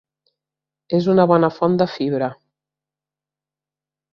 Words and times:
És 0.99 1.09
una 1.13 1.25
bona 1.31 1.51
font 1.57 1.77
de 1.81 1.87
fibra. 1.99 2.31